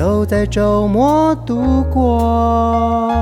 [0.00, 3.12] 都在周末度过，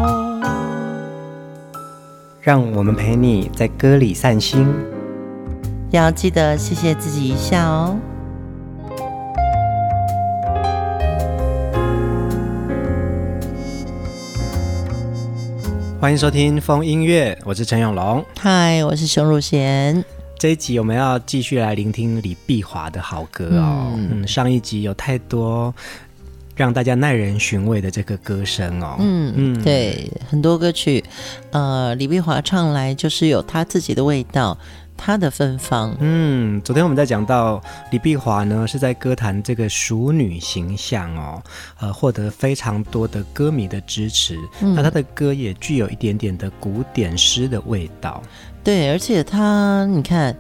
[2.41, 4.65] 让我们陪你在歌里散心，
[5.91, 7.97] 要记得谢谢自己一下哦。
[16.01, 20.05] 欢迎收听风音乐，我是陈永龙，嗨，我是熊汝贤。
[20.39, 23.91] 这一集我们要继续来聆听李碧华的好歌哦。
[23.97, 25.75] 嗯，嗯，上一集有太多。
[26.59, 31.05] 让大家耐人寻味的这个歌声哦，嗯嗯，对，很多歌曲，
[31.53, 34.59] 呃，李碧华唱来就是有她自己的味道，
[34.97, 35.97] 他的芬芳。
[36.01, 41.41] 嗯，昨天我们在讲到李碧华呢，是在歌坛这个熟女形象哦，
[41.79, 44.37] 呃，获得非常多的歌迷的支持。
[44.61, 48.21] 嗯，那她的歌也具有一点点的古典诗的味道。
[48.65, 50.37] 对，而且她，你看，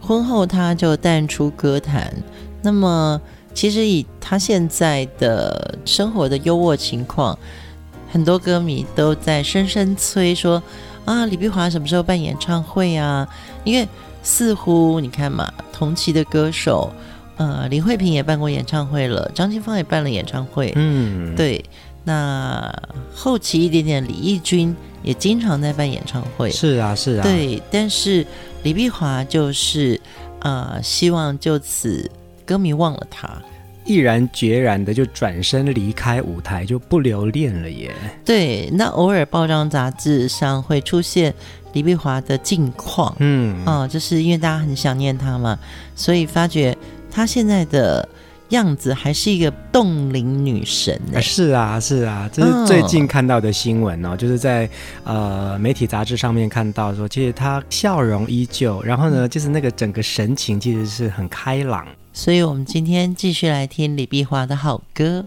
[0.00, 2.12] 婚后她就淡出歌坛，
[2.60, 3.20] 那么。
[3.54, 7.38] 其实以他现在的生活的优渥情况，
[8.10, 10.62] 很多歌迷都在深深催说
[11.06, 13.26] ：“啊，李碧华什么时候办演唱会啊？”
[13.64, 13.88] 因为
[14.22, 16.92] 似乎你看嘛，同期的歌手，
[17.36, 21.64] 呃，林慧萍也办过演唱会了，张清芳也办了演唱会，嗯，对。
[22.06, 22.70] 那
[23.14, 27.62] 后期一点点，李翊君也经常在办演唱会，是啊，是啊，对。
[27.70, 28.26] 但是
[28.62, 29.98] 李碧华就是，
[30.40, 32.10] 呃，希望就此。
[32.44, 33.28] 歌迷忘了他，
[33.84, 37.94] 毅然决然的就转身离开舞台，就不留恋了耶。
[38.24, 41.34] 对，那偶尔报章杂志上会出现
[41.72, 45.58] 李碧华的近况，嗯，哦，就是因为大家很想念他嘛，
[45.94, 46.76] 所以发觉
[47.10, 48.08] 他现在的
[48.50, 50.98] 样子还是一个冻龄女神。
[51.20, 54.68] 是啊，是啊，这是最近看到的新闻哦，哦就是在
[55.02, 61.86] 呃媒体杂志上面看到说，其实她笑容依旧，然后呢，就是那个整个神情其实是很开朗。
[62.16, 65.26] 所以，我们今天继续来听李碧华的好歌。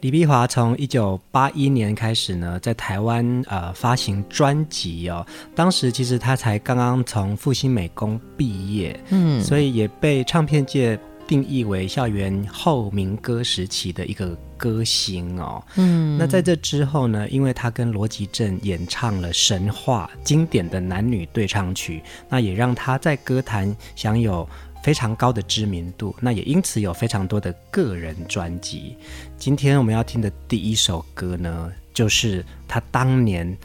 [0.00, 5.24] 李碧华从一九八一年开始呢，在台湾呃发行专辑哦。
[5.54, 15.62] 当时其实他才刚刚从复兴美工毕业，嗯，所以也被唱片界定义为校园后民歌时期的一个歌星哦。
[15.76, 24.46] 嗯，那在这之后呢，因为他跟罗吉正演唱了《神话》经典的男女对唱曲，那也让他在歌坛享有。
[24.84, 28.98] 非常高的知名度，那也因此有非常多的个人专辑。
[29.38, 33.56] 今天我们要听的第一首歌呢，就是他当年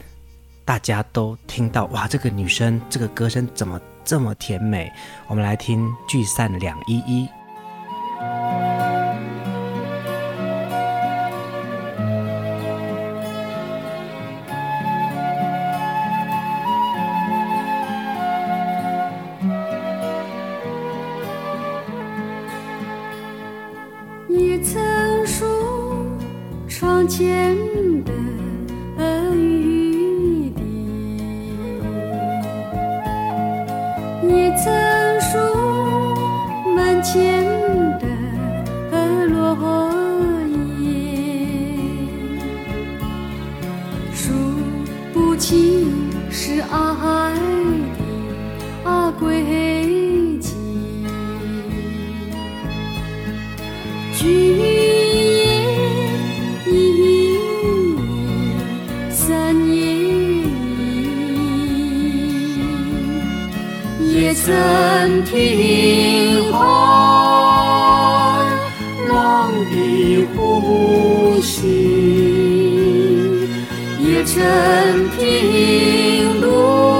[0.64, 4.90] 大家都听到哇，这个女生这个歌声怎么这么甜美？
[5.28, 7.28] 我们来听《聚散两依依》。
[64.20, 66.58] 也曾听海
[69.08, 71.62] 浪的呼吸，
[73.98, 74.38] 也曾
[75.16, 76.99] 听路。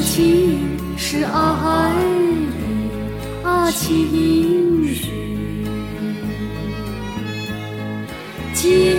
[0.00, 0.58] 情
[0.96, 1.92] 是爱
[3.42, 5.12] 的啊情绪。
[8.54, 8.97] 情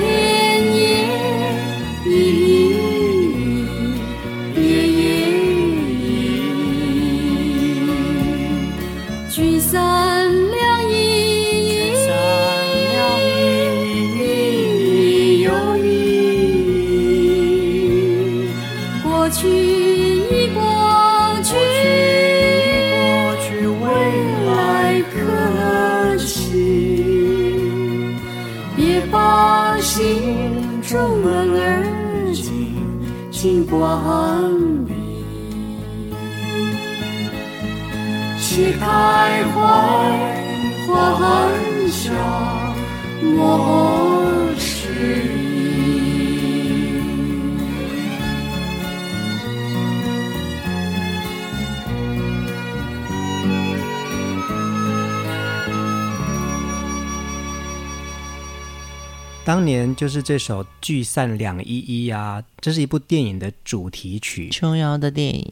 [59.49, 62.39] 当年就是这首《聚散两依依》啊。
[62.61, 65.51] 这是一部电影的主题曲，琼瑶的电影。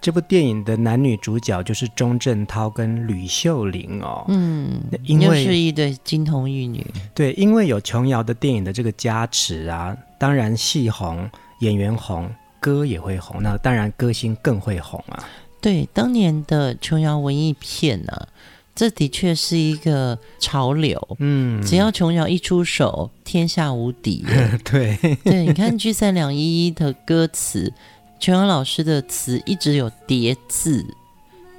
[0.00, 4.24] 这部电影的男女主角就是钟镇涛跟吕秀玲哦。
[4.26, 6.84] 嗯，因为是一对金童玉女。
[7.14, 11.30] 对，因为有琼瑶的电影的这个加持啊，当然戏红，
[11.60, 12.28] 演员红，
[12.58, 13.40] 歌也会红。
[13.40, 15.22] 那当然歌星更会红啊。
[15.60, 18.28] 对，当年的琼瑶文艺片呢、啊。
[18.78, 24.24] 这的确是一个潮流，嗯，只要琼瑶一出手，天下无敌。
[24.62, 24.96] 对。
[25.24, 27.72] 对，你看《聚散两依依》的歌词，
[28.20, 30.86] 琼瑶老师的词一直有叠字，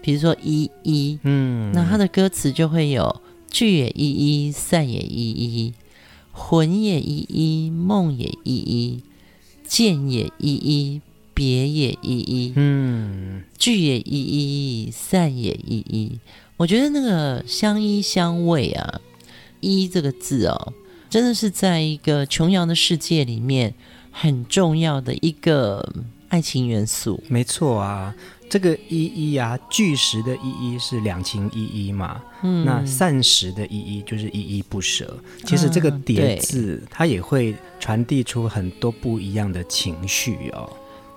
[0.01, 4.09] 比如说“依依”，嗯，那他的歌词就会有“聚也依
[4.47, 5.73] 依，散也依依，
[6.31, 9.03] 魂也依依，梦也依依，
[9.67, 11.01] 见也依依，
[11.33, 14.21] 别也依依，嗯，聚也依
[14.85, 16.17] 依，散也依依。”
[16.59, 18.99] 我觉得那个相依相偎啊
[19.61, 20.73] ，“依”这个字哦，
[21.09, 23.73] 真的是在一个琼瑶的世界里面
[24.11, 25.89] 很重要的一个
[26.27, 27.23] 爱情元素。
[27.29, 28.13] 没错啊，
[28.49, 35.17] 这个“依依”啊，巨石的“依依”是两情依依嘛，嗯，那散时的“依依”就是依依不舍。
[35.45, 40.69] 其实这个叠字，它也会传递出很多不一样的情绪哦。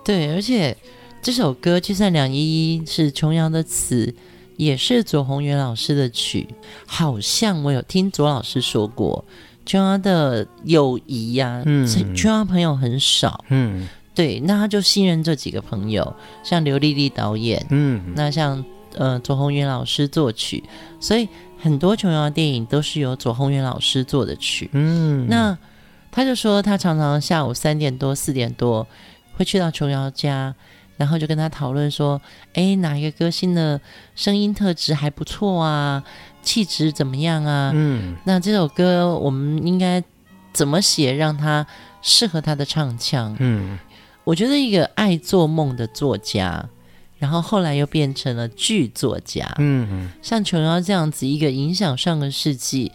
[0.05, 0.77] 对，而且
[1.21, 2.37] 这首歌《就算两依
[2.75, 4.15] 依》是琼瑶的词。
[4.57, 6.47] 也是左宏元老师的曲，
[6.85, 9.23] 好像我有听左老师说过，
[9.65, 18.63] 琼瑶的友谊呀、啊，嗯，琼瑶朋友很少，嗯，对，那他就信任这几个朋友，像刘丽丽导演，嗯，那像
[18.95, 20.63] 呃左宏元老师作曲，
[20.99, 21.27] 所以
[21.59, 25.57] 很多琼瑶电影都是由左宏元老师做的曲，嗯，那
[26.11, 28.87] 他就说他常常下午三点多四点多
[29.35, 30.53] 会去到琼瑶家。
[30.95, 32.21] 然后就跟他讨论说
[32.53, 33.81] ：“哎，哪一个歌星的
[34.15, 36.03] 声音特质还不错啊？
[36.43, 37.71] 气质怎么样啊？
[37.73, 40.03] 嗯，那这首歌我们应该
[40.53, 41.65] 怎么写，让他
[42.01, 43.35] 适合他的唱腔？
[43.39, 43.79] 嗯，
[44.23, 46.63] 我觉得一个爱做梦的作家，
[47.17, 49.51] 然后后来又变成了剧作家。
[49.57, 52.91] 嗯，像琼瑶这样子一个影响上个世纪，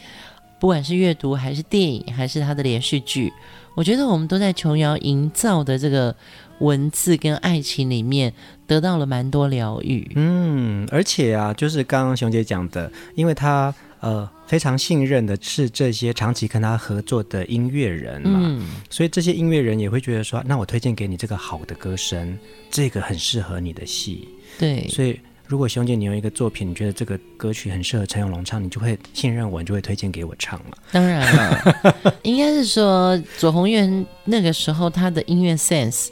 [0.60, 3.32] 不管是阅读还是电影，还是他的连续剧，
[3.74, 6.14] 我觉得我们都在琼瑶营造的这个。”
[6.60, 8.32] 文字跟爱情里面
[8.66, 22.36] 得到了蛮多疗愈，嗯，而且啊，就是刚刚熊姐讲的，因为他呃非常信任的是这些长期跟他合作的音乐人嘛，嗯，所以这些音乐人也会觉得说，那我推荐给你这个好的歌声，
[22.70, 30.76] 这个很适合你的戏，对，所以如果熊姐你有一个作品，你觉得这个歌曲很适合陈永龙唱，你就会信任我，你就会推荐给我唱了。
[30.92, 36.08] 当然了，应该是说左宏元那个时候他的音乐 sense。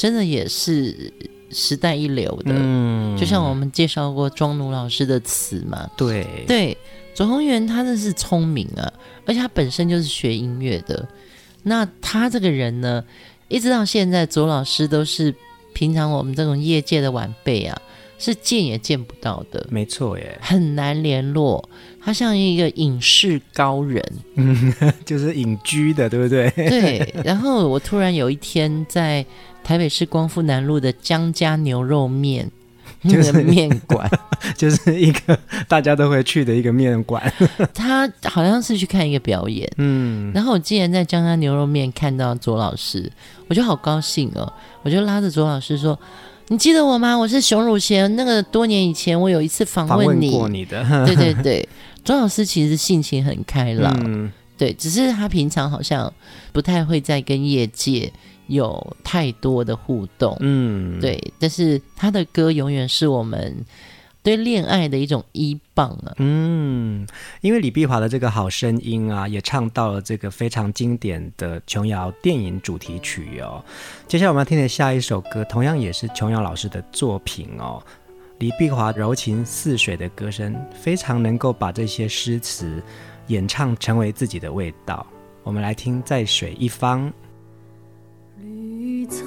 [0.00, 1.12] 真的也是
[1.50, 6.74] 时代一流的，嗯，就像我们介绍过庄奴老师的词嘛，对对，
[7.12, 8.90] 左宏元他真是聪明啊，
[9.26, 11.06] 而且他本身就是学音乐的，
[11.64, 13.04] 那他这个人呢，
[13.48, 15.34] 一直到现在，左老师都是
[15.74, 17.78] 平常我们这种业界的晚辈啊。
[18.22, 21.66] 是见也见不到的，没错耶，很难联络。
[22.02, 24.04] 他像一个隐士高人，
[24.34, 24.74] 嗯，
[25.06, 26.50] 就是隐居的，对不对？
[26.68, 27.14] 对。
[27.24, 29.24] 然后我突然有一天在
[29.70, 32.50] 台北市光复南路的江家牛肉面，
[33.08, 34.10] 就是面馆，
[34.58, 37.22] 就是一个大家都会去的一个面馆。
[37.72, 40.32] 他好像是去看一个表演，嗯。
[40.34, 43.08] 然后我竟然在江家牛肉面看到左老师，
[43.46, 45.96] 我就好高兴哦，我就拉着左老师说。
[46.48, 47.16] 你记得我吗？
[47.16, 48.16] 我是熊汝贤。
[48.16, 51.06] 那个多年以前，我有一次访问你，访问过你的。
[51.06, 51.68] 对对对，
[52.04, 56.12] 左老师其实性情很开朗，嗯，对，只是他平常好像
[56.50, 58.12] 不太会再跟业界
[58.50, 61.18] 有太多的互动，嗯，对。
[61.38, 63.64] 但是他的歌永远是我们。
[64.22, 67.06] 对恋爱的一种依傍啊，嗯，
[67.40, 73.64] 因为李碧华的这个好声音啊，也唱到了这个非常经典的琼瑶电影主题曲哦。
[74.06, 77.82] 接下来我们要听的下一首歌，同样也是琼瑶老师的作品哦。
[78.40, 82.82] 李碧华柔情似水的歌声，非常能够把这些诗词
[83.28, 85.06] 演唱成为自己的味道。
[85.42, 87.08] 我们来听《在水一方》。
[88.42, 89.19] 绿草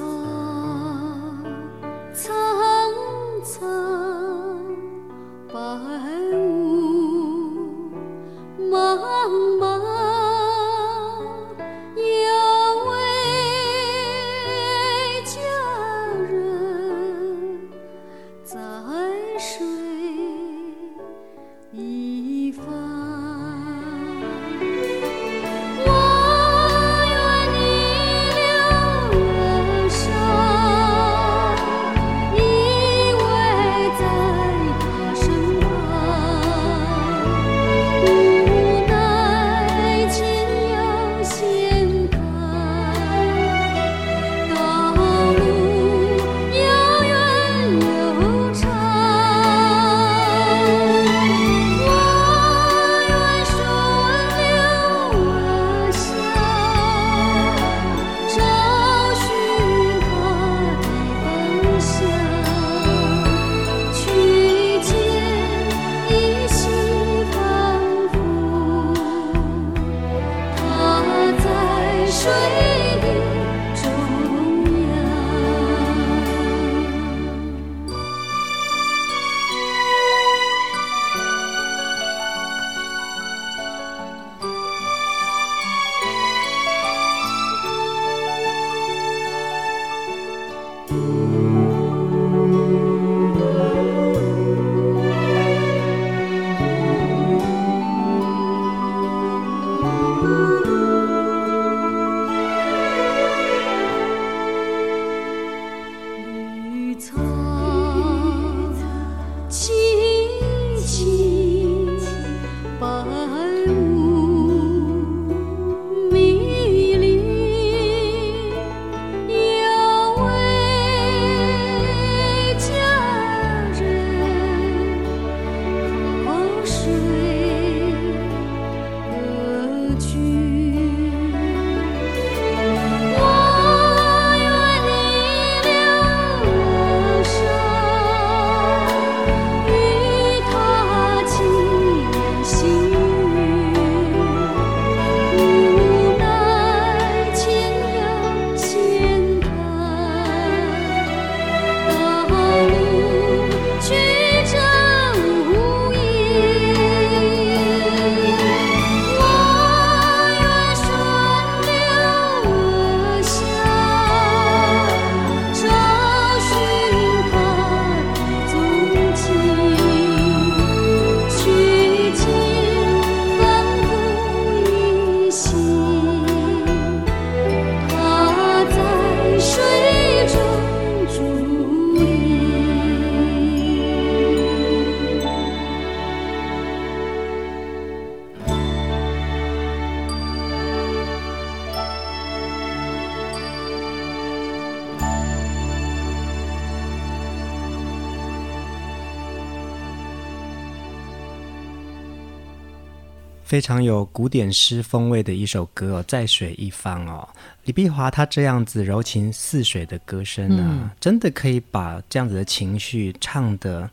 [203.54, 207.30] 非常有古典诗风味的一首歌哦，在水一方哦，
[207.66, 213.88] 李碧华他这样子柔情似水的歌声啊，嗯、真的可以把这样子的情绪唱的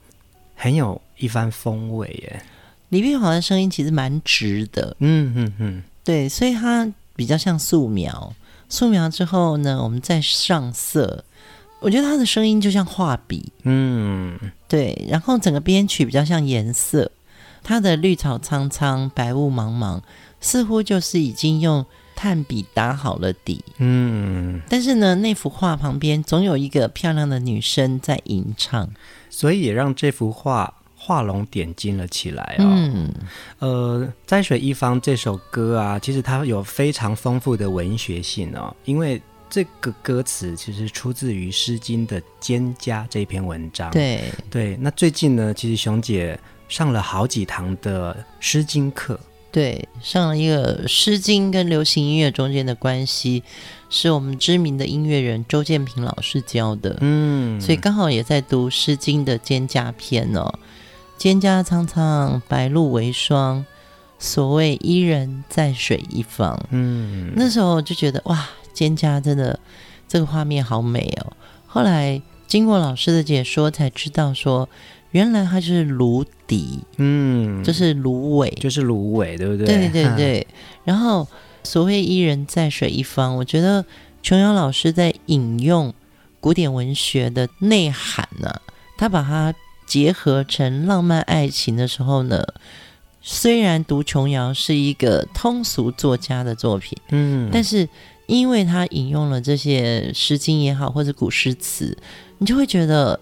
[0.54, 2.42] 很有一番风味耶。
[2.88, 8.34] 李碧华的声音其实蛮直的，嗯嗯嗯，对，所以他比较像素描，
[8.70, 11.22] 素描之后呢，我们再上色，
[11.80, 17.12] 我觉得他的声音就像画笔，嗯，对，然后整个编曲比较像颜色。
[17.62, 20.00] 他的绿草苍苍，白雾茫茫，
[20.40, 23.64] 似乎就是已经用炭笔打好了底。
[23.78, 28.88] 嗯，但是呢，那幅画旁边总有一个漂亮的女生在吟唱，
[29.28, 32.64] 所以也让这幅画画龙点睛了起来哦。
[32.66, 33.14] 嗯，
[33.58, 43.90] 呃，在水一方这首歌啊，其实它有非常丰富的文学性哦，因为这个歌词其实出自于《诗经》的《蒹葭》这一篇文章。
[43.90, 46.38] 对对，那最近呢，其实熊姐
[46.70, 49.18] 上了好几堂的《诗经》课。
[49.50, 53.42] 对，上了一个《诗经》跟流行音乐中间的关系，
[53.90, 56.96] 是我们知名的音乐人周建平老师教的。
[57.00, 60.54] 嗯，所以刚好也在读《诗经》的《蒹葭》篇哦。
[61.18, 63.66] 蒹葭苍苍，白露为霜。
[64.20, 66.64] 所谓伊人，在水一方。
[66.70, 69.58] 嗯，那时候就觉得哇，蒹葭真的
[70.06, 71.32] 这个画面好美哦。
[71.66, 74.68] 后来经过老师的解说，才知道说。
[75.12, 79.66] 原来它就是芦荻，嗯，就是芦苇，就是芦苇，对不对？
[79.66, 80.46] 对对对。
[80.84, 81.26] 然后
[81.64, 83.84] 所谓伊人在水一方，我觉得
[84.22, 85.92] 琼瑶老师在引用
[86.38, 88.62] 古典文学的内涵呢、啊，
[88.96, 89.52] 他把它
[89.84, 92.44] 结合成浪漫爱情的时候呢，
[93.20, 97.88] 虽然读琼瑶是一个通俗作家的作品，嗯，但是
[98.26, 101.98] 因为他引用了这些诗经也好，或者古诗词，
[102.38, 103.18] 你就会觉得。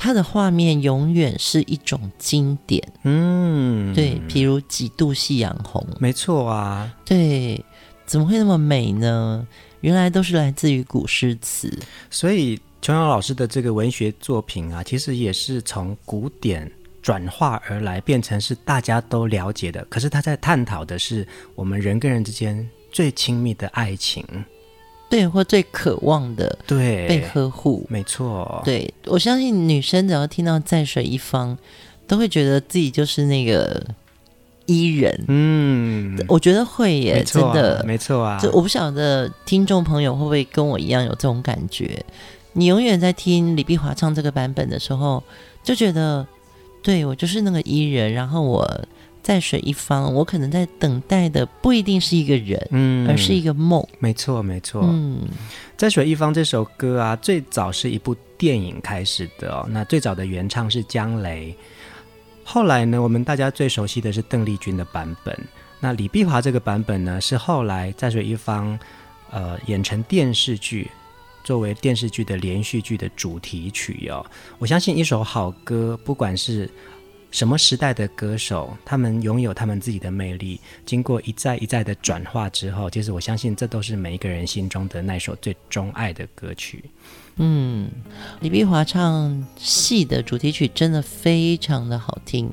[0.00, 7.62] 它的画面永远是一种经典，嗯，对，比如几度夕阳红，没错啊，对，
[8.06, 9.44] 怎么会那么美呢？
[9.80, 11.68] 原来都是来自于古诗词，
[12.10, 16.70] 所以琼瑶老师的这个文学作品啊，其实也是从古典
[17.02, 19.84] 转化而来，变成是大家都了解的。
[19.86, 21.26] 可是他在探讨的是
[21.56, 24.24] 我们人跟人之间最亲密的爱情。
[25.08, 28.60] 对，或最渴望的对被呵护，没错。
[28.64, 31.56] 对，我相信女生只要听到在水一方，
[32.06, 33.82] 都会觉得自己就是那个
[34.66, 35.24] 伊人。
[35.28, 38.38] 嗯，我觉得会耶，真的没错啊。
[38.38, 42.04] 就我不晓得听众朋友会不会跟我一样有这种感觉？
[42.52, 45.22] 你永远在听李碧华唱这个版本的时候，
[45.62, 46.26] 就觉得
[46.82, 48.68] 对我就是那个伊人，然后我。
[49.28, 53.86] 在水一方，我可能在等待的不一定是一个人，嗯，而是一个梦。
[53.98, 54.80] 没错，没错。
[54.82, 55.20] 嗯，
[55.76, 59.68] 在水一方这首歌啊，最早是一部电影开始的哦。
[59.68, 61.54] 那最早的原唱是姜雷，
[62.42, 65.38] 后来呢，我们大家最熟悉的是邓丽君的版本。
[65.78, 68.78] 那李碧华这个版本呢，是后来在水一方
[69.30, 70.90] 呃演成电视剧，
[71.44, 74.24] 作为电视剧的连续剧的主题曲哦。
[74.58, 76.70] 我相信一首好歌，不管是
[77.30, 86.84] 什么时代的歌手，他们拥有他们自己的魅力，经过一再一再的转化之后，其实我相信这都是每一个人心中的那首最钟爱的歌曲。
[87.36, 87.90] 嗯，
[88.40, 92.50] 李碧华唱戏的主题曲真的非常的好听。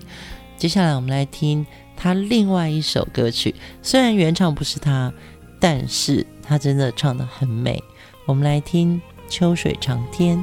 [0.58, 5.12] 接下来我们来听他另外一首歌曲，虽然原唱不是他，
[5.60, 7.82] 但是他真的唱得很美。
[8.26, 10.38] 我们来听《秋水长天》。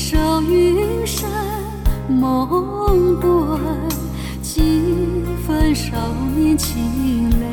[0.00, 1.28] 守云山
[2.08, 3.60] 梦断，
[4.40, 4.60] 几
[5.44, 5.96] 分少
[6.36, 7.47] 年情泪。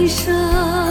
[0.09, 0.84] 院。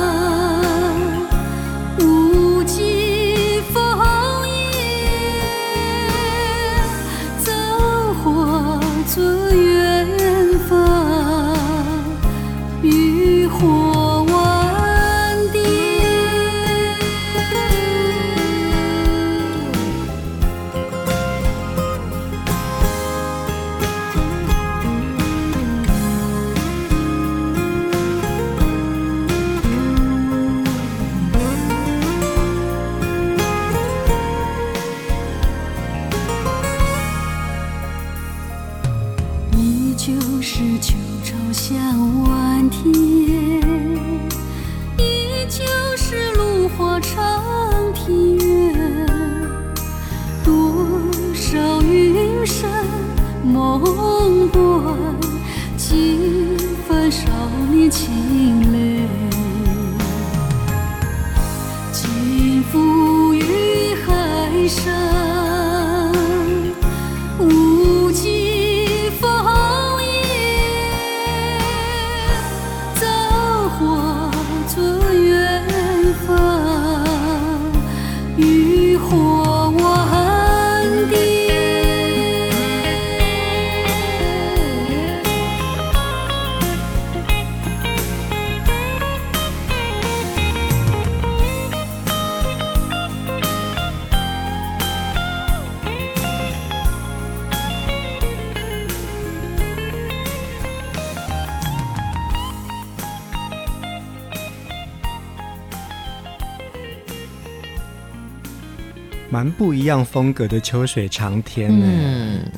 [109.44, 111.86] 蛮不一样风格的秋水长天呢。
[111.86, 112.50] 嗯，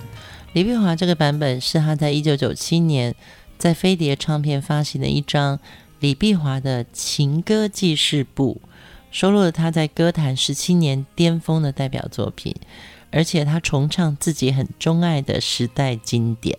[0.54, 3.16] 李碧华这个版本是他在一九九七年
[3.58, 5.60] 在飞碟唱片发行的一张
[6.00, 8.62] 李碧华的情歌记事簿，
[9.10, 12.56] 收录了他在歌坛十七年巅峰的代表作品，
[13.10, 16.56] 而且他重唱自己很钟爱的时代经典。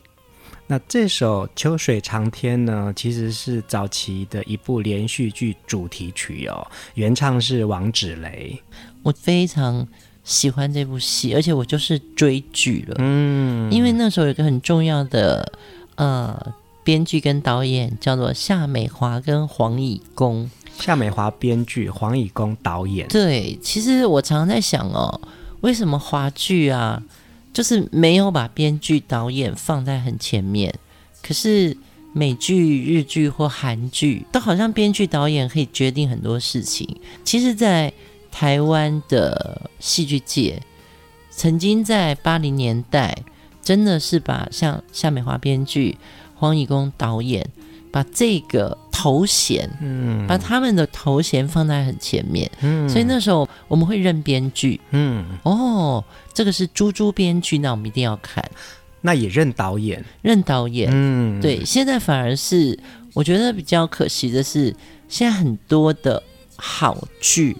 [0.66, 8.60] 那这首《秋水长天》呢，其实是早期的一部连续剧主题曲哦，原唱是王芷蕾。
[9.04, 9.86] 我非常
[10.26, 12.96] 喜欢这部戏，而且我就是追剧了。
[12.98, 15.50] 嗯，因为那时候有一个很重要的
[15.94, 16.36] 呃
[16.82, 20.50] 编剧跟导演叫做夏美华跟黄以公。
[20.78, 23.06] 夏美华编剧，黄以公导演。
[23.08, 25.20] 对，其实我常常在想哦，
[25.60, 27.02] 为什么华剧啊，
[27.52, 30.74] 就是没有把编剧导演放在很前面？
[31.22, 31.74] 可是
[32.12, 36.86] 美剧、日剧或韩剧，都好像编剧导演可以决定很多事情。
[37.24, 37.92] 其实，在
[38.38, 40.60] 台湾的戏剧界
[41.30, 43.16] 曾经在八零年代，
[43.62, 45.96] 真的是把像夏美华编剧、
[46.34, 47.48] 黄以公导演，
[47.90, 58.44] 把这个头衔，嗯，把他们的头衔放在很前面，嗯，所以那时候我们会认编剧，嗯，哦，这个是猪猪编剧，那我们一定要看，
[59.00, 62.78] 那也认导演，认导演，嗯，对，现在反而是
[63.14, 64.76] 我觉得比较可惜的是，
[65.08, 66.22] 现在很多的
[66.56, 67.56] 好剧。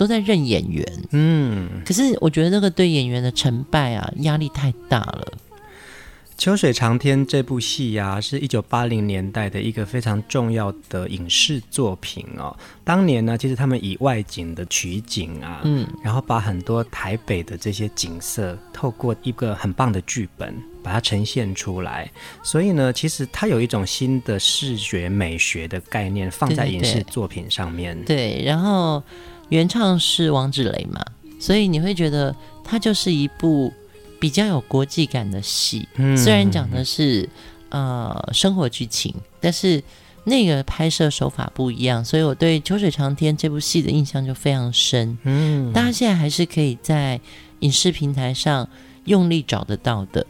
[0.00, 5.34] 都在认演员，嗯，可是我觉得这个对演员的成败啊，压力太大了。
[6.42, 12.56] 《秋水长天》这部戏呀、啊，是一九八零年代的一个非常重要的影视作品哦。
[12.82, 22.10] 当年呢，其实他们以外景的取景啊，嗯，然后把很多台北的这些景色，透过一个很棒的剧本，把它呈现出来。
[22.42, 27.94] 所以呢，其实它有一种新的视觉美学的概念放在影视作品上面。
[28.06, 29.02] 对，对，对，然后。
[29.50, 31.04] 原唱是王志雷嘛，
[31.38, 32.34] 所以你会觉得
[32.64, 33.72] 它就是一部
[34.18, 35.86] 比较有国际感的戏。
[35.96, 37.28] 嗯，虽然讲的是
[37.68, 39.82] 呃生活剧情，但是
[40.24, 45.18] 那个拍摄手法不一样，所以我对《秋水长天》这部戏的印象就非常深。
[45.24, 47.20] 嗯，大家现在还是可以在
[47.60, 48.68] 影视平台上
[49.04, 50.26] 用力找得到的。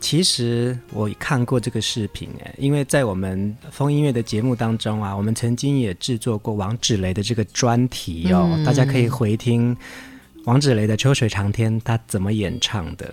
[0.00, 9.76] 其实我看过这个视频诶，因为在我们风音乐的节目当中啊，我们曾经也制作过王芷蕾的这个专题哦，嗯、大家可以回听。
[10.50, 13.08] 王芷蕾的《秋水长天》，他怎么演唱的？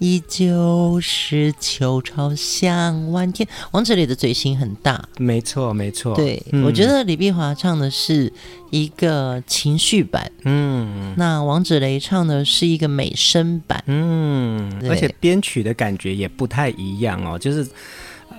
[0.00, 3.48] 依旧是秋潮向晚天。
[3.70, 6.16] 王芷蕾的嘴型很大，没错，没错。
[6.16, 8.32] 对，嗯、我觉得李碧华唱的是
[8.70, 17.64] 一个情绪版，嗯，那王芷蕾唱的是一个美声版，嗯，而且编曲的感觉也不太一样哦，就是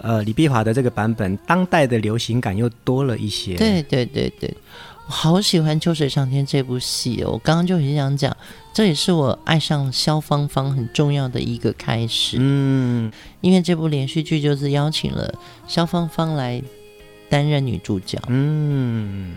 [0.02, 3.56] 呃，李碧华的这个版本，当代的流行感又多了一些。
[3.56, 4.54] 对，对，对，对。
[5.08, 7.32] 我好喜欢《秋水长天》这部戏哦！
[7.32, 8.36] 我刚刚就很想讲，
[8.74, 12.38] 这也是我爱上萧芳芳很重要的一个开始。
[12.40, 13.12] 嗯，
[13.42, 15.34] 因为这部连续剧就是邀请了
[15.68, 16.62] 萧芳芳来
[17.30, 18.18] 担任女主角。
[18.28, 19.36] 嗯。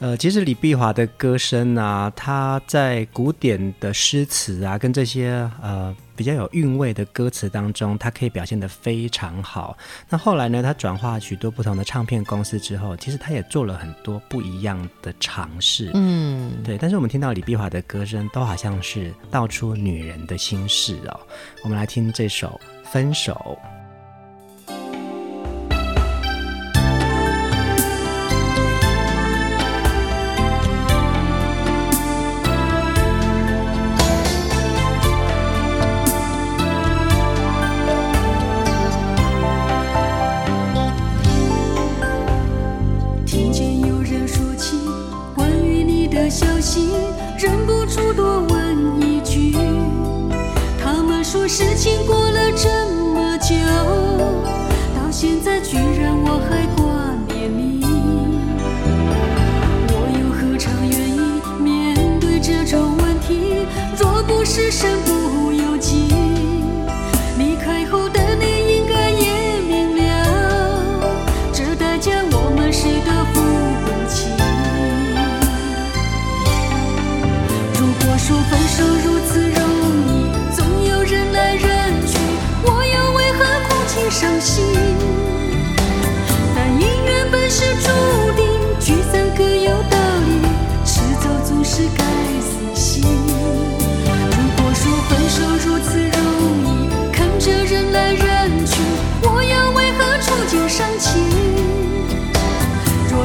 [0.00, 9.78] 呃，其实李碧华的歌声啊，她在古典的诗词啊，跟这些呃比较有韵味的歌词当中，他可以表现得非常好。
[10.08, 15.92] 那后来呢，他转化许多不同的唱片公司之后，其实他也做了很多不一样的尝试。
[15.94, 16.76] 嗯，对。
[16.76, 21.20] 但是我们听到李碧华的歌声，都好像是道出女人的心事哦。
[21.62, 23.56] 我们来听这首《分手》。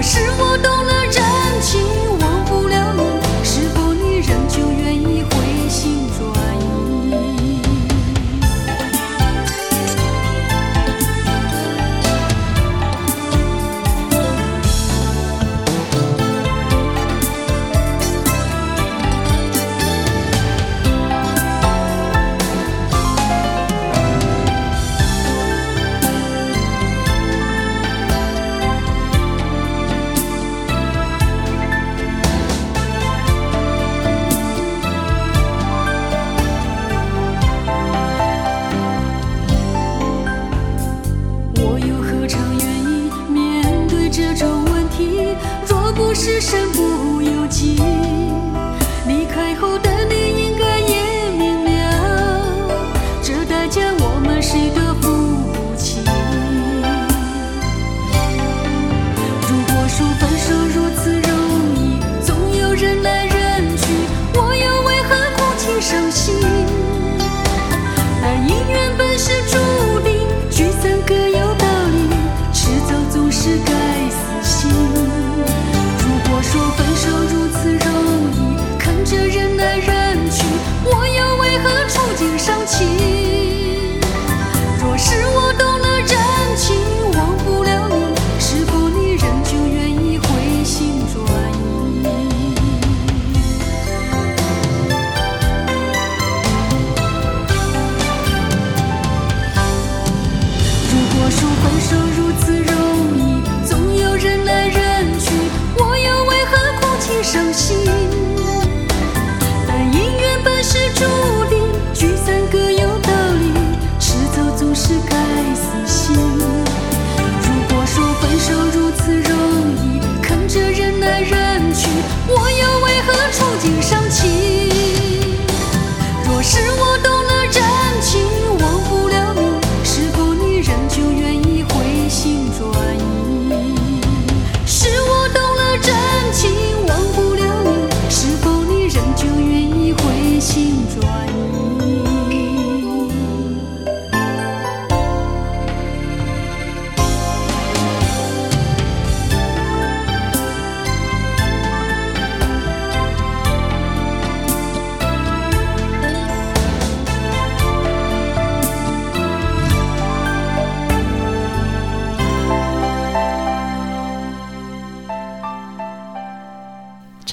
[0.06, 0.53] 是我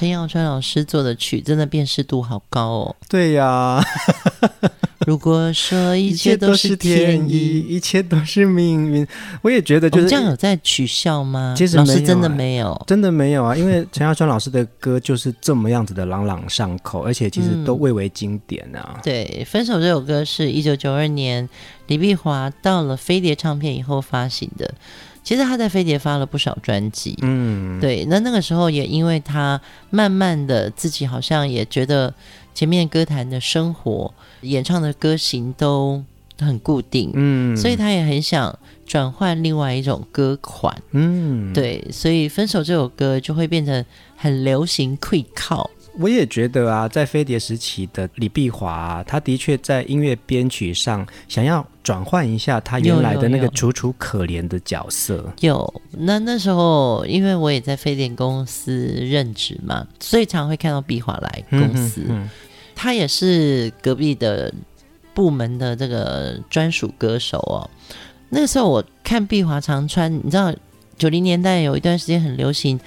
[0.01, 2.95] 陈耀川老师做的曲，真的辨识度好高哦。
[3.07, 3.85] 对呀、啊，
[5.05, 9.07] 如果说一切 都是天意，一切都是命运，
[9.43, 11.53] 我也觉得就是这样有在取笑吗？
[11.55, 13.55] 其实老师真的没有，真的没有啊。
[13.55, 18.93] 因为陈耀川老师的歌就是这么样子的朗朗上口，而且其实都蔚为经典啊。
[18.95, 21.47] 嗯、对，《分手》这首歌是一九九二年
[21.85, 24.73] 李碧华到了飞碟唱片以后发行的。
[25.23, 28.05] 其实他在飞碟发了不少专辑，嗯，对。
[28.05, 32.13] 那那个时候也因为他慢慢的自己好像也觉得
[32.53, 36.03] 前面歌坛的生活、演唱的歌型都
[36.39, 41.87] 很固定，嗯，所以他也很想转换另外一种歌款，嗯，对。
[41.91, 45.69] 所以分手这首歌就会变成很流行 quick call。
[45.99, 55.31] 我也觉得啊，在飞碟时期的李碧华啊，他的确在音乐编曲上想要转换一下他原来的那个楚楚可怜的角色。
[55.41, 62.05] 有，那那时候因为我也在飞碟公司任职嘛，所以常会看到碧华来公司。
[62.07, 62.29] 嗯，
[62.73, 64.53] 他也是隔壁的
[65.13, 67.69] 部门的这个专属歌手哦。
[68.29, 70.53] 那个时候我看碧华常穿，你知道
[70.97, 72.79] 九零年代有一段时间很流行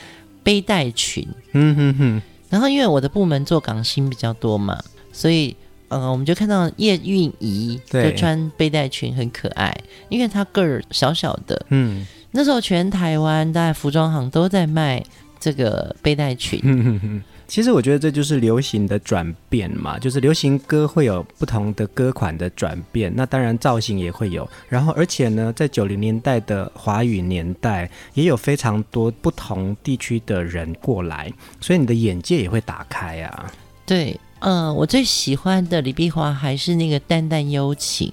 [0.43, 1.29] 背带裙。
[1.53, 2.23] 嗯哼哼。
[2.55, 4.81] 然后因为我的部门做港星比较多嘛，
[5.13, 5.57] 所以
[5.89, 9.77] 呃，我们就看到叶蕴仪就穿背带裙很可爱，
[10.09, 11.67] 因为她个儿小小的。
[11.71, 15.03] 嗯，那时候全台湾大概服装行都在卖
[15.41, 16.61] 这个背带裙。
[17.47, 24.49] 其实我觉得这就是流行的转变嘛，就是流行歌会有不同的歌款的转变，那当然造型也会有。
[24.69, 33.53] 然后而且呢，在九零年代的华语年代，也有非常多不同地区的人过来，所以你的眼界也会打开啊。
[33.87, 38.11] 对，嗯、我最喜欢的李碧华还是那个淡淡幽情。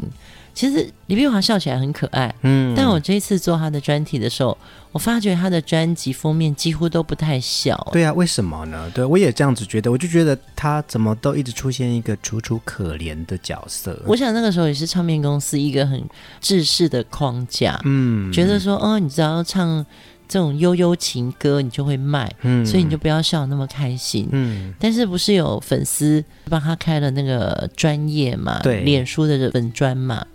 [0.54, 4.58] 其实李碧华笑起来很可爱，嗯，但我这一次做他的专题的时候，
[4.92, 7.76] 我发觉他的专辑封面几乎都不太笑。
[7.92, 8.90] 对啊，为什么呢？
[8.94, 13.98] 对，我也这样子觉得，我就觉得他怎么都一直出现一个楚楚可怜的角色。
[14.06, 16.04] 我想那个时候也是唱片公司一个很
[16.40, 19.86] 制式的框架，嗯，觉得说，哦，你只要唱
[20.32, 24.74] 这种悠悠情歌，你就会卖，嗯，所以你就不要笑那么开心，嗯。
[24.80, 28.62] 但是不是有粉丝帮他开了那个专业嘛？
[28.64, 30.26] 对，脸书的粉专嘛。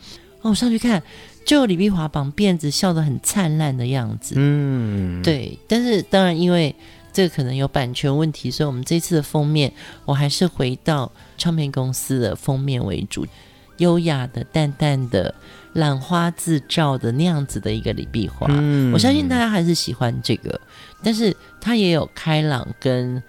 [0.43, 1.03] 哦，我上去看。
[1.47, 5.57] 就李碧华绑辫子笑得很灿烂的样子，嗯，对。
[5.69, 6.75] 但是当然，因为
[7.13, 9.73] 这个可能有版权问题，所以我们这次的封面，
[10.05, 13.25] 我还是回到唱片公司的封面为主，
[13.79, 15.35] 优雅的、淡淡的、
[15.75, 18.47] 兰花自照的那样子的一个李碧华。
[18.51, 20.61] 嗯，我相信大家还是喜欢这个，
[21.03, 23.23] 但是他也有开朗跟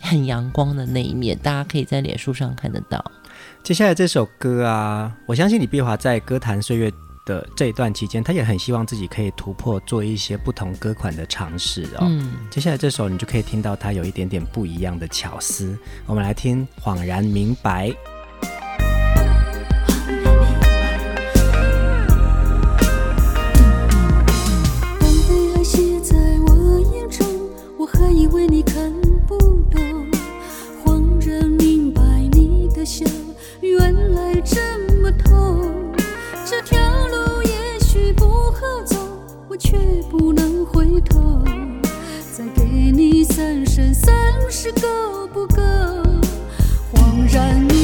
[0.00, 3.04] 很阳光的那一面，大家可以在脸书上看得到。
[3.62, 6.90] 接下来这首歌啊，我相信李碧华在歌坛岁月
[7.26, 12.02] 的这一段期间，他也很希望自己可以突破，做一些不同歌款的尝试哦。
[12.02, 15.76] 嗯，接下来这首你就可以听到他有一点点不一样的巧思。
[16.06, 17.88] 我们来听《恍然明白》。
[44.08, 45.62] 三生三世够不够？
[46.94, 47.77] 恍然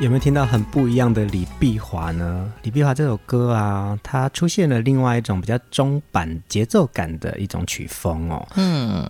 [0.00, 2.52] 有没有听到很不一样的李碧华呢？
[2.62, 8.46] 李碧华这首歌啊，它出现了另外一种比较中版节奏感的一种曲风哦。
[8.54, 9.04] 嗯，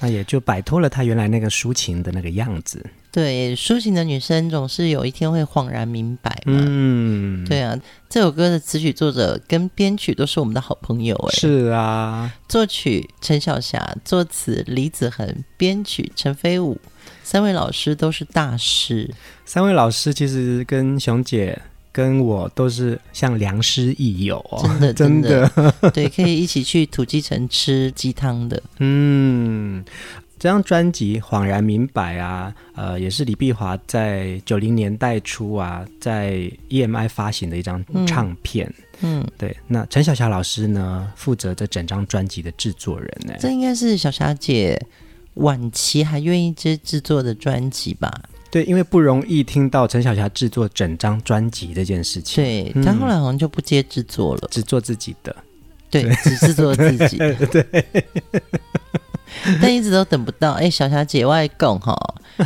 [0.00, 2.84] 那也就摆脱了他原来那个抒情的那个样子。
[3.10, 6.58] 对，抒情的女生总是有一天会恍然明白嘛。
[6.58, 7.74] 嗯，对啊，
[8.10, 11.32] 这首歌的词曲作者跟编曲都是我们的好朋友哎。
[11.32, 16.78] 是啊，作曲陈小霞，作词李子恒，编曲陈飞武，
[17.24, 19.12] 三位老师都是大师。
[19.44, 21.60] 三位老师其实跟熊姐
[21.90, 28.62] 跟我都是像良师益友哦，真的 真的，真的对，可以一起去土鸡城吃鸡汤的。
[28.78, 29.84] 嗯。
[30.36, 38.70] 这张专辑《恍然明白》啊，呃，也是李碧华在九零年代初啊，在 EMI 发行的一张唱片。
[39.00, 39.56] 嗯，嗯对。
[39.66, 43.32] 那陈小霞老师呢，负责这整张专辑的制作人呢。
[43.40, 44.78] 这应该是小霞姐
[45.34, 48.12] 晚期还愿意接制作的专辑吧？
[48.50, 52.44] 对，因为不容易听到陈小霞制作整张专辑这件事情。
[52.44, 55.34] 对，她后来好像就不接制作了，只做自己的。
[55.90, 57.18] 对，对只制作自己。
[57.50, 57.84] 对。
[59.60, 61.96] 但一直都等不到，哎、欸，小霞姐外公哈，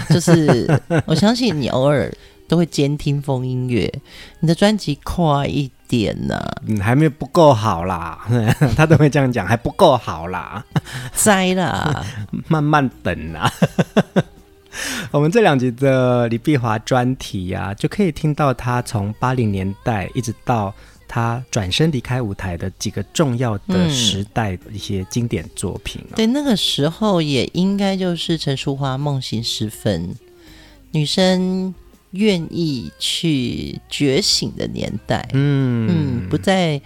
[0.09, 0.67] 就是
[1.05, 2.11] 我相信你偶尔
[2.49, 3.93] 都会监听风音乐，
[4.41, 8.27] 你的专辑快一点呢、啊，嗯，还没有不够好啦，
[8.77, 10.65] 他都会这样讲，还不够好啦，
[11.13, 12.05] 栽啦，
[12.47, 13.51] 慢慢等啦。
[15.11, 20.73] 我们这两集的李碧华专题啊，就可以听到他从八零年代一直到。
[21.11, 30.15] 他转身离开舞台的几个重要的时代的一些经典作品、对，那个时候也应该就是陈淑樺梦醒时分，
[30.91, 31.75] 女生
[32.19, 36.81] 愿意去觉醒的年代，嗯嗯，不再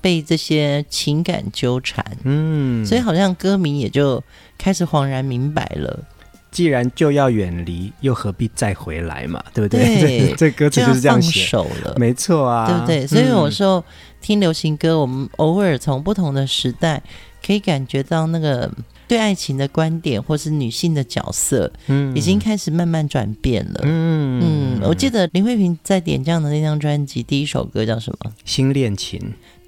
[0.00, 4.22] 被这些情感纠缠，嗯，所以好像歌迷也就
[4.56, 6.04] 开始恍然明白了。
[6.50, 9.44] 既然就要远离，又何必再回来嘛？
[9.52, 10.00] 对不对？
[10.00, 11.40] 对， 这歌词就是这样写。
[11.40, 13.06] 放手了，没错啊，对不对？
[13.06, 13.84] 所以有时候
[14.22, 17.02] 听流行歌，嗯、我们偶尔从不同的时代，
[17.46, 18.72] 可以感觉到那个
[19.08, 23.80] 对爱情的观点，或是女性的角色，嗯，已经开始慢慢转变了。
[23.82, 28.32] 嗯嗯，我记得林慧萍在点将的那张专辑，第一首歌叫什么？
[28.44, 29.20] 新恋情。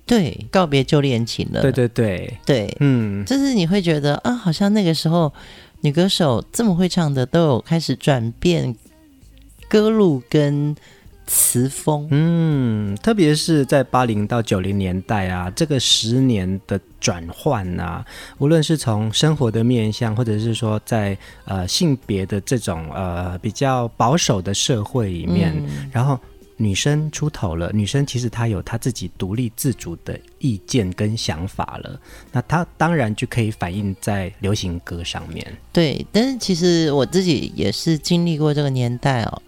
[0.07, 1.63] 对，告别旧恋情了。
[1.63, 5.33] 对对对对，嗯，就是你会觉得啊，好像那个时候。
[5.83, 8.77] 女歌手这么会唱的，都有开始转变
[9.67, 10.77] 歌路跟
[11.31, 12.09] 词风。
[12.11, 18.05] 嗯，特别是在八零到九零年代啊，这个十年的转换啊，
[18.39, 26.19] 无论是从生活的面向，或者是说在呃性别的这种呃比较保守的社会里面，嗯、然后。
[26.63, 31.99] 女生出头了，女生其实她有她自己独立自主的意见跟想法了，
[32.33, 35.43] 那她当然就可以反映在流行歌上面。
[35.73, 39.43] 对，但是其实我自己也是经历过这个年代哦。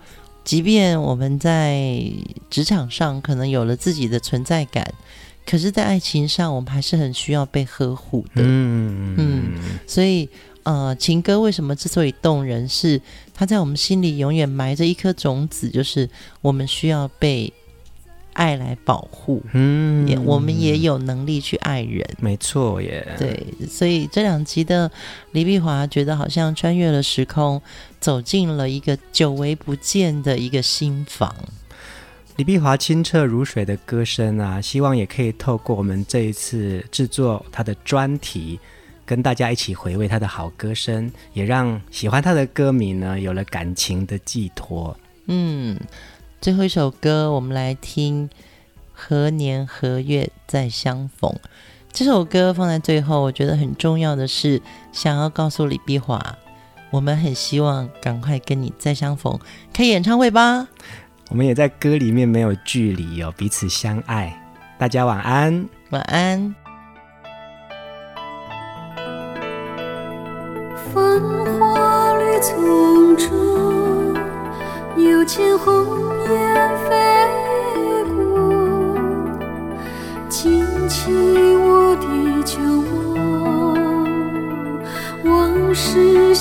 [0.45, 2.03] 即便我们在
[2.51, 4.93] 职场上可能有了自己的存在感，
[5.47, 8.43] 可是，在爱情上我们还是很需要被呵护的。
[8.43, 9.53] 嗯嗯，
[9.87, 10.29] 所以。
[10.65, 13.03] 呃，情歌为什么之所以动人，是
[13.35, 16.09] 它在我们心里永远埋着一颗种子，就是
[16.41, 17.53] 我们需要被
[18.33, 19.43] 爱来保护。
[19.53, 22.09] 嗯，也我们也有能力去爱人。
[22.21, 23.07] 没错耶。
[23.19, 24.91] 对，所以这两集的
[25.33, 27.61] 李碧华觉得好像穿越了时空，
[28.01, 31.35] 走进了一个久违不见的一个新房。
[32.37, 38.59] 李碧华清澈如水的歌声啊，希望也可以透过我们这一次制作他的专题。
[39.05, 44.97] 跟大家一起回味他的好歌声，也让喜欢他的歌迷呢有了感情的寄托。
[45.27, 45.79] 嗯，
[46.43, 48.29] 最后一首歌我们来听
[48.93, 51.31] 《何年何月再相逢》。
[51.93, 56.37] 这首歌放在最后，我觉得很重要的是想要告诉李碧华，
[56.91, 59.39] 我们很希望赶快跟你再相逢，
[59.73, 60.67] 开演唱会吧。
[61.29, 64.37] 我们也在歌里面没有距离哦，彼此相爱。
[64.77, 66.53] 大家晚安，晚安。
[70.93, 71.21] 繁
[71.71, 73.31] 华绿丛中，
[75.23, 75.87] 又见鸿
[76.29, 76.91] 雁飞
[78.13, 78.19] 过，
[80.29, 82.59] 惊起我的旧
[83.15, 84.83] 梦，
[85.23, 86.32] 往事